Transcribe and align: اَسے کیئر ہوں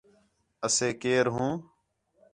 اَسے 0.65 0.89
کیئر 1.01 1.25
ہوں 1.35 1.51